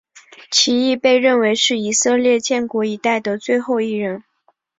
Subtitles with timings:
[0.49, 4.23] 其亦被认为是以色列建国一代的最后一人。